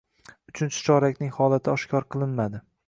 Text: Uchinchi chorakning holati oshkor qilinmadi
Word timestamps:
Uchinchi 0.51 0.81
chorakning 0.87 1.31
holati 1.39 1.75
oshkor 1.77 2.11
qilinmadi 2.17 2.69